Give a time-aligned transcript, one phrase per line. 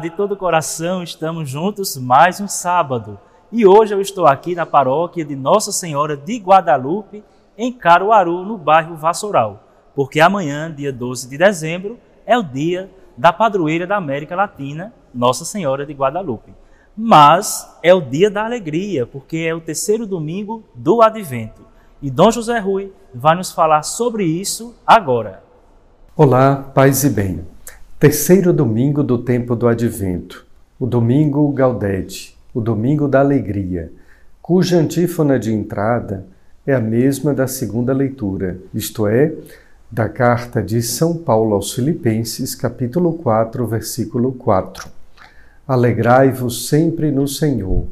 [0.00, 3.20] De todo o coração, estamos juntos mais um sábado.
[3.52, 7.22] E hoje eu estou aqui na paróquia de Nossa Senhora de Guadalupe,
[7.58, 9.62] em Caruaru, no bairro Vassoural,
[9.94, 15.44] porque amanhã, dia 12 de dezembro, é o dia da padroeira da América Latina, Nossa
[15.44, 16.54] Senhora de Guadalupe.
[16.96, 21.62] Mas é o dia da alegria, porque é o terceiro domingo do Advento.
[22.00, 25.44] E Dom José Rui vai nos falar sobre isso agora.
[26.16, 27.51] Olá, paz e bem.
[28.02, 30.44] Terceiro domingo do tempo do Advento,
[30.76, 33.92] o domingo Gaudete, o domingo da alegria,
[34.42, 36.26] cuja antífona de entrada
[36.66, 39.32] é a mesma da segunda leitura, isto é,
[39.88, 44.88] da carta de São Paulo aos Filipenses, capítulo 4, versículo 4.
[45.68, 47.86] Alegrai-vos sempre no Senhor.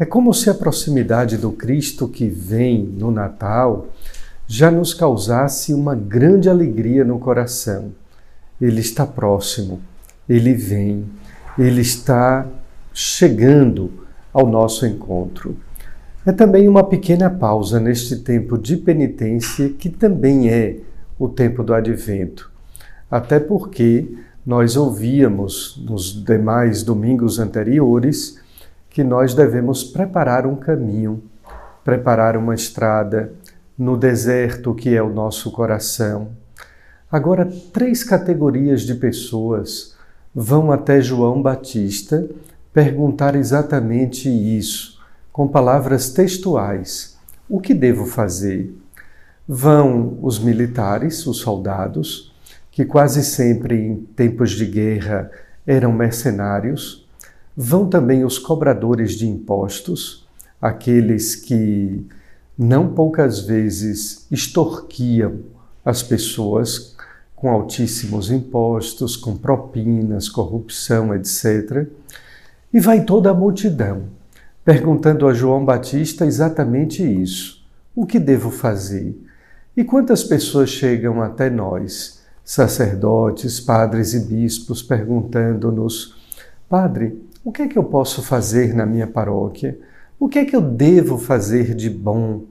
[0.00, 3.86] É como se a proximidade do Cristo que vem no Natal
[4.48, 7.92] já nos causasse uma grande alegria no coração
[8.60, 9.80] ele está próximo,
[10.28, 11.06] ele vem,
[11.58, 12.46] ele está
[12.92, 13.90] chegando
[14.32, 15.56] ao nosso encontro.
[16.26, 20.80] É também uma pequena pausa neste tempo de penitência, que também é
[21.18, 22.50] o tempo do advento.
[23.10, 24.06] Até porque
[24.44, 28.40] nós ouvíamos nos demais domingos anteriores
[28.90, 31.22] que nós devemos preparar um caminho,
[31.84, 33.32] preparar uma estrada
[33.76, 36.28] no deserto que é o nosso coração
[37.10, 39.96] Agora, três categorias de pessoas
[40.34, 42.28] vão até João Batista
[42.70, 45.00] perguntar exatamente isso,
[45.32, 47.16] com palavras textuais.
[47.48, 48.76] O que devo fazer?
[49.48, 52.34] Vão os militares, os soldados,
[52.70, 55.30] que quase sempre em tempos de guerra
[55.66, 57.08] eram mercenários.
[57.56, 60.28] Vão também os cobradores de impostos,
[60.60, 62.06] aqueles que
[62.56, 65.38] não poucas vezes extorquiam
[65.82, 66.97] as pessoas
[67.40, 71.86] com altíssimos impostos, com propinas, corrupção, etc.
[72.72, 74.04] E vai toda a multidão,
[74.64, 79.16] perguntando a João Batista exatamente isso: o que devo fazer?
[79.76, 86.16] E quantas pessoas chegam até nós, sacerdotes, padres e bispos, perguntando-nos:
[86.68, 89.78] Padre, o que é que eu posso fazer na minha paróquia?
[90.18, 92.42] O que é que eu devo fazer de bom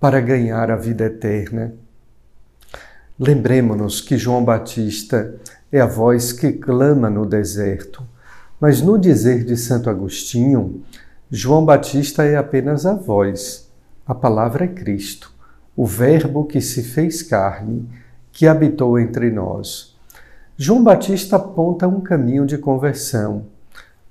[0.00, 1.74] para ganhar a vida eterna?
[3.18, 5.34] Lembremos-nos que João Batista
[5.70, 8.02] é a voz que clama no deserto,
[8.58, 10.82] mas no dizer de Santo Agostinho,
[11.30, 13.70] João Batista é apenas a voz,
[14.06, 15.32] a palavra é Cristo,
[15.76, 17.86] o Verbo que se fez carne,
[18.32, 19.94] que habitou entre nós.
[20.56, 23.44] João Batista aponta um caminho de conversão,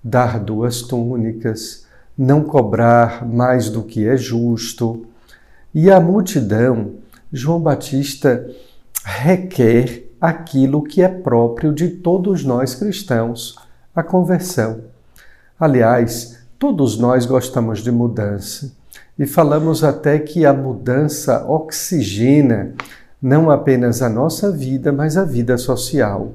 [0.03, 1.85] dar duas túnicas,
[2.17, 5.05] não cobrar mais do que é justo.
[5.73, 6.95] E a multidão,
[7.31, 8.47] João Batista
[9.03, 13.55] requer aquilo que é próprio de todos nós cristãos,
[13.95, 14.81] a conversão.
[15.59, 18.71] Aliás, todos nós gostamos de mudança
[19.17, 22.73] e falamos até que a mudança oxigena
[23.21, 26.31] não apenas a nossa vida, mas a vida social.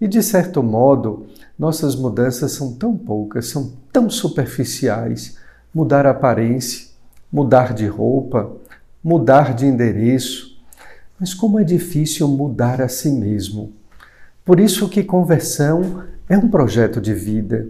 [0.00, 1.26] E de certo modo,
[1.58, 5.36] nossas mudanças são tão poucas, são tão superficiais.
[5.74, 6.88] Mudar aparência,
[7.30, 8.50] mudar de roupa,
[9.04, 10.47] mudar de endereço,
[11.18, 13.72] mas como é difícil mudar a si mesmo.
[14.44, 17.66] Por isso que conversão é um projeto de vida.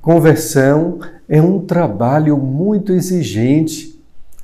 [0.00, 3.98] Conversão é um trabalho muito exigente,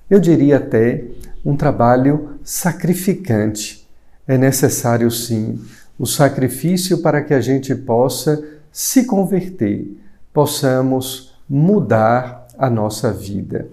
[0.08, 1.04] eu diria até
[1.44, 3.86] um trabalho sacrificante.
[4.26, 5.58] É necessário sim
[5.98, 9.96] o sacrifício para que a gente possa se converter,
[10.32, 13.68] possamos mudar a nossa vida.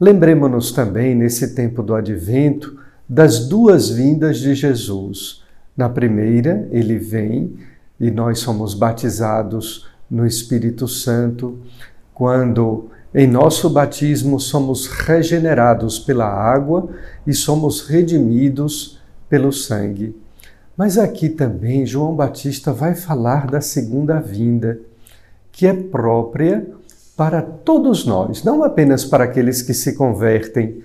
[0.00, 2.77] Lembremos-nos também, nesse tempo do advento,
[3.08, 5.42] das duas vindas de Jesus.
[5.76, 7.56] Na primeira, ele vem
[7.98, 11.58] e nós somos batizados no Espírito Santo,
[12.12, 16.88] quando em nosso batismo somos regenerados pela água
[17.26, 20.14] e somos redimidos pelo sangue.
[20.76, 24.78] Mas aqui também João Batista vai falar da segunda vinda,
[25.50, 26.66] que é própria
[27.16, 30.84] para todos nós, não apenas para aqueles que se convertem,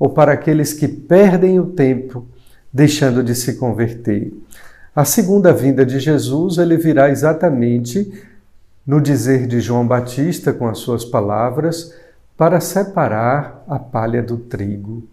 [0.00, 2.26] ou para aqueles que perdem o tempo
[2.72, 4.32] deixando de se converter.
[4.96, 8.10] A segunda vinda de Jesus, ele virá exatamente
[8.86, 11.94] no dizer de João Batista com as suas palavras,
[12.36, 15.04] para separar a palha do trigo.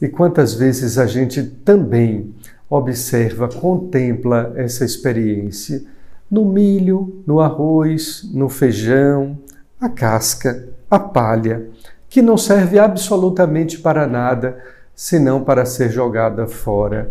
[0.00, 2.34] E quantas vezes a gente também
[2.68, 5.82] observa, contempla essa experiência
[6.30, 9.38] no milho, no arroz, no feijão,
[9.80, 11.66] a casca, a palha
[12.12, 14.58] que não serve absolutamente para nada
[14.94, 17.10] senão para ser jogada fora,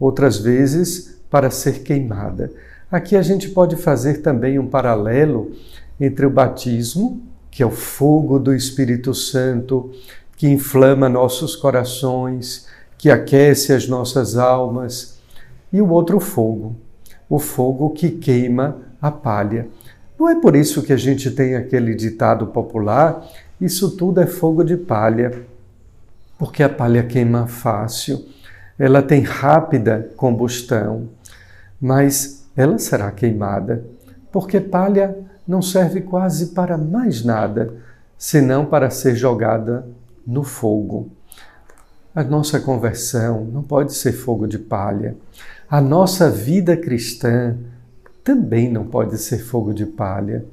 [0.00, 2.50] outras vezes para ser queimada.
[2.90, 5.52] Aqui a gente pode fazer também um paralelo
[6.00, 9.92] entre o batismo, que é o fogo do Espírito Santo,
[10.36, 12.66] que inflama nossos corações,
[12.98, 15.20] que aquece as nossas almas,
[15.72, 16.74] e o outro fogo,
[17.30, 19.68] o fogo que queima a palha.
[20.18, 23.24] Não é por isso que a gente tem aquele ditado popular:
[23.60, 25.32] isso tudo é fogo de palha,
[26.38, 28.24] porque a palha queima fácil,
[28.78, 31.08] ela tem rápida combustão,
[31.80, 33.84] mas ela será queimada,
[34.30, 35.16] porque palha
[35.46, 37.72] não serve quase para mais nada,
[38.18, 39.86] senão para ser jogada
[40.26, 41.10] no fogo.
[42.14, 45.14] A nossa conversão não pode ser fogo de palha.
[45.68, 47.56] A nossa vida cristã
[48.24, 50.44] também não pode ser fogo de palha.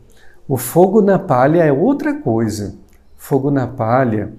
[0.47, 2.75] O fogo na palha é outra coisa.
[3.25, 4.33] Fogo na palha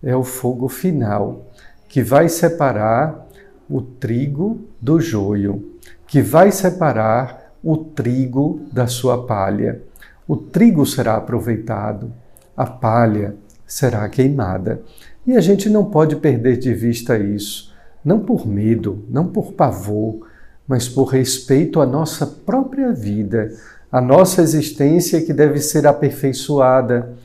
[0.00, 1.50] é o fogo final,
[1.88, 3.26] que vai separar
[3.68, 5.72] o trigo do joio,
[6.06, 9.82] que vai separar o trigo da sua palha.
[10.28, 12.12] O trigo será aproveitado,
[12.56, 13.34] a palha
[13.66, 14.82] será queimada.
[15.26, 17.74] E a gente não pode perder de vista isso,
[18.04, 20.28] não por medo, não por pavor,
[20.64, 23.52] mas por respeito à nossa própria vida,
[23.90, 27.17] à nossa existência que deve ser aperfeiçoada,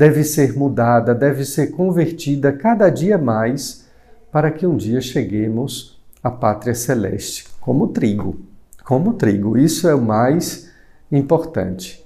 [0.00, 3.84] deve ser mudada, deve ser convertida cada dia mais
[4.32, 8.40] para que um dia cheguemos à pátria celeste, como trigo.
[8.82, 10.70] Como trigo, isso é o mais
[11.12, 12.02] importante.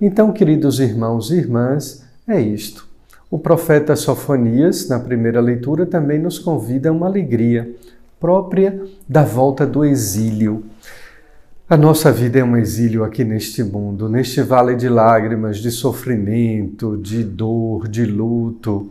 [0.00, 2.88] Então, queridos irmãos e irmãs, é isto.
[3.30, 7.72] O profeta Sofonias, na primeira leitura, também nos convida a uma alegria
[8.18, 10.64] própria da volta do exílio.
[11.70, 16.96] A nossa vida é um exílio aqui neste mundo, neste vale de lágrimas, de sofrimento,
[16.96, 18.90] de dor, de luto.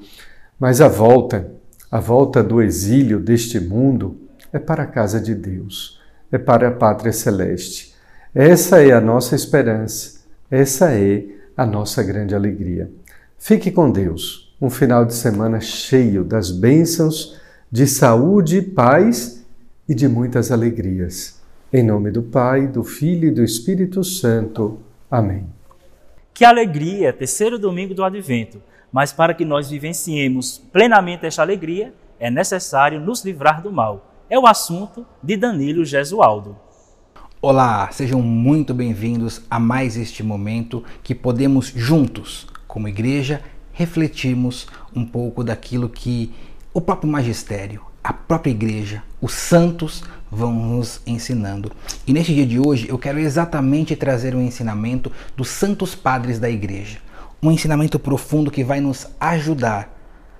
[0.59, 1.51] Mas a volta,
[1.89, 4.15] a volta do exílio deste mundo
[4.53, 5.99] é para a casa de Deus,
[6.31, 7.95] é para a pátria celeste.
[8.33, 10.19] Essa é a nossa esperança,
[10.51, 11.25] essa é
[11.57, 12.91] a nossa grande alegria.
[13.39, 14.55] Fique com Deus.
[14.61, 17.39] Um final de semana cheio das bênçãos
[17.71, 19.43] de saúde, paz
[19.89, 21.36] e de muitas alegrias.
[21.71, 24.79] Em nome do Pai, do Filho e do Espírito Santo.
[25.11, 25.45] Amém.
[26.33, 28.61] Que alegria, terceiro domingo do Advento.
[28.89, 34.13] Mas para que nós vivenciemos plenamente esta alegria, é necessário nos livrar do mal.
[34.29, 36.55] É o assunto de Danilo Gesualdo.
[37.41, 43.41] Olá, sejam muito bem-vindos a mais este momento que podemos juntos como igreja,
[43.73, 46.33] refletirmos um pouco daquilo que
[46.73, 50.01] o próprio magistério, a própria igreja, os santos
[50.31, 51.69] vão nos ensinando.
[52.07, 56.49] E neste dia de hoje eu quero exatamente trazer um ensinamento dos santos padres da
[56.49, 56.99] igreja.
[57.43, 59.93] Um ensinamento profundo que vai nos ajudar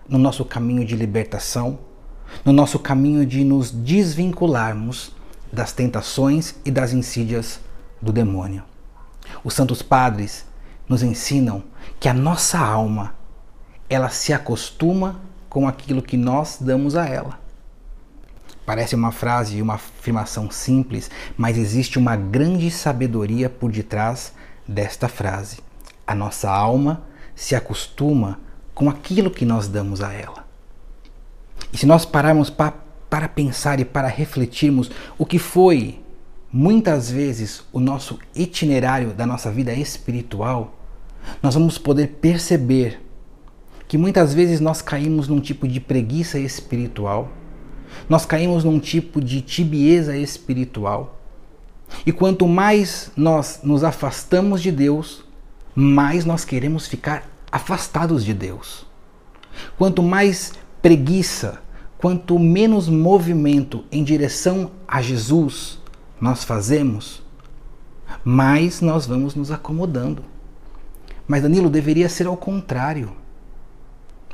[0.07, 1.79] no nosso caminho de libertação,
[2.45, 5.13] no nosso caminho de nos desvincularmos
[5.51, 7.59] das tentações e das insídias
[8.01, 8.63] do demônio.
[9.43, 10.45] Os santos padres
[10.87, 11.61] nos ensinam
[11.99, 13.13] que a nossa alma
[13.89, 15.19] ela se acostuma
[15.49, 17.46] com aquilo que nós damos a ela.
[18.67, 24.33] Parece uma frase e uma afirmação simples, mas existe uma grande sabedoria por detrás
[24.67, 25.59] desta frase.
[26.05, 28.41] A nossa alma se acostuma
[28.75, 30.45] com aquilo que nós damos a ela.
[31.71, 32.73] E se nós pararmos pa
[33.09, 36.03] para pensar e para refletirmos o que foi
[36.51, 40.75] muitas vezes o nosso itinerário da nossa vida espiritual,
[41.41, 43.01] nós vamos poder perceber
[43.87, 47.31] que muitas vezes nós caímos num tipo de preguiça espiritual,
[48.07, 51.19] nós caímos num tipo de tibieza espiritual.
[52.05, 55.23] E quanto mais nós nos afastamos de Deus,
[55.73, 58.85] mais nós queremos ficar afastados de Deus.
[59.77, 61.61] Quanto mais preguiça,
[61.97, 65.79] quanto menos movimento em direção a Jesus
[66.19, 67.21] nós fazemos,
[68.23, 70.23] mais nós vamos nos acomodando.
[71.27, 73.11] Mas Danilo deveria ser ao contrário.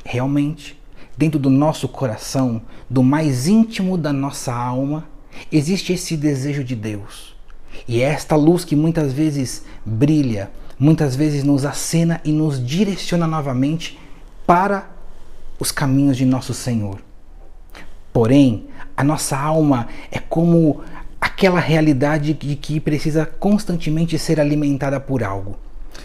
[0.04, 0.80] Realmente,
[1.16, 5.06] dentro do nosso coração, do mais íntimo da nossa alma,
[5.50, 7.34] existe esse desejo de Deus.
[7.88, 13.26] E é esta luz que muitas vezes brilha, muitas vezes nos acena e nos direciona
[13.26, 13.98] novamente
[14.46, 14.90] para
[15.58, 17.00] os caminhos de nosso Senhor.
[18.12, 18.66] Porém,
[18.96, 20.82] a nossa alma é como
[21.20, 25.56] aquela realidade de que precisa constantemente ser alimentada por algo.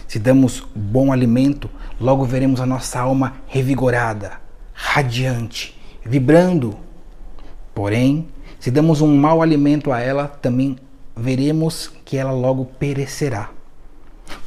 [0.08, 4.40] Se damos bom alimento, logo veremos a nossa alma revigorada,
[4.82, 6.76] radiante, vibrando.
[7.74, 8.26] Porém,
[8.58, 10.76] se damos um mau alimento a ela, também
[11.16, 13.50] veremos que ela logo perecerá.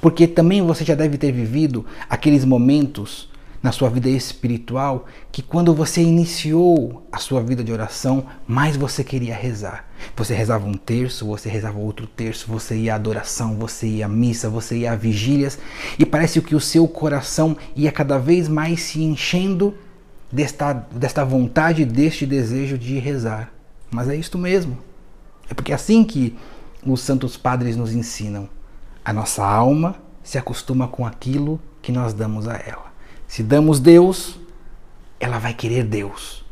[0.02, 3.30] Porque também você já deve ter vivido aqueles momentos
[3.62, 9.04] na sua vida espiritual que quando você iniciou a sua vida de oração, mais você
[9.04, 9.88] queria rezar.
[10.18, 14.10] Você rezava um terço, você rezava outro terço, você ia à adoração, você ia à
[14.10, 15.58] missa, você ia a vigílias
[15.98, 19.74] e parece que o seu coração ia cada vez mais se enchendo
[20.34, 23.54] desta, desta vontade, deste desejo de rezar.
[23.92, 24.80] Mas é isto mesmo.
[25.48, 26.36] É porque é assim que
[26.84, 28.50] os santos padres nos ensinam.
[29.06, 32.92] A nossa alma se acostuma com aquilo que nós damos a ela.
[33.28, 34.40] Se damos Deus,
[35.20, 36.44] ela vai querer Deus.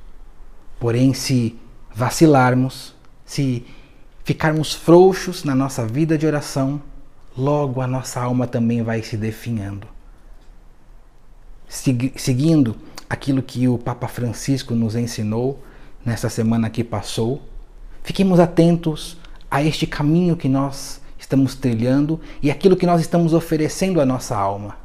[0.79, 1.57] Porém, se
[1.93, 2.95] vacilarmos,
[3.25, 3.65] se
[4.23, 6.81] ficarmos frouxos na nossa vida de oração,
[7.35, 9.87] logo a nossa alma também vai se definhando.
[11.67, 12.75] Seguindo
[13.11, 15.61] aquilo que o Papa Francisco nos ensinou
[16.05, 17.41] nessa semana que passou,
[18.03, 19.17] fiquemos atentos
[19.49, 24.37] a este caminho que nós estamos trilhando e aquilo que nós estamos oferecendo à nossa
[24.37, 24.77] alma.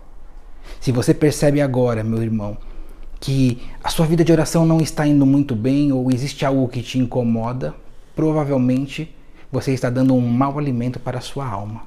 [0.80, 2.58] Se você percebe agora, meu irmão,
[3.20, 6.82] que a sua vida de oração não está indo muito bem ou existe algo que
[6.82, 7.76] te incomoda,
[8.16, 9.14] provavelmente
[9.52, 11.82] você está dando um mau alimento para a sua alma.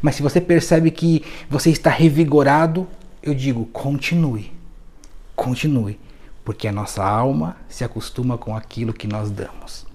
[0.00, 2.88] Mas se você percebe que você está revigorado,
[3.22, 4.53] eu digo, continue.
[5.36, 5.98] Continue,
[6.44, 9.86] porque a nossa alma se acostuma com aquilo que nós damos.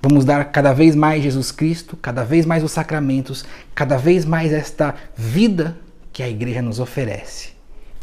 [0.00, 4.52] Vamos dar cada vez mais Jesus Cristo, cada vez mais os sacramentos, cada vez mais
[4.52, 5.76] esta vida
[6.12, 7.50] que a igreja nos oferece,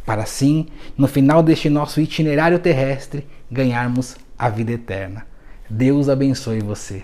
[0.06, 5.26] para assim, no final deste nosso itinerário terrestre, ganharmos a vida eterna.
[5.70, 7.04] Deus abençoe você.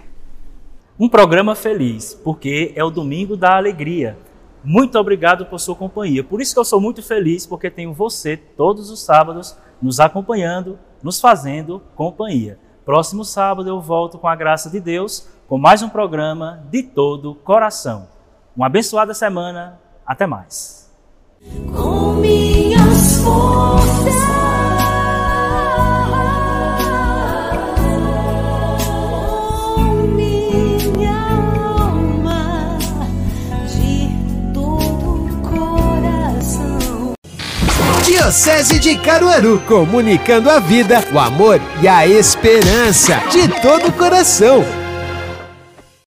[0.99, 4.17] Um programa feliz, porque é o domingo da alegria.
[4.63, 6.23] Muito obrigado por sua companhia.
[6.23, 10.77] Por isso que eu sou muito feliz, porque tenho você todos os sábados nos acompanhando,
[11.01, 12.59] nos fazendo companhia.
[12.85, 17.35] Próximo sábado eu volto com a graça de Deus com mais um programa de todo
[17.35, 18.07] coração.
[18.55, 19.79] Uma abençoada semana.
[20.05, 20.89] Até mais.
[38.31, 44.63] Diocese de Caruaru, comunicando a vida, o amor e a esperança de todo o coração.